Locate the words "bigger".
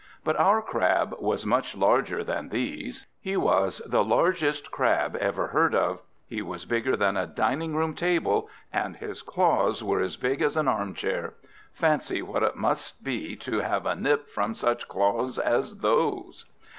6.65-6.95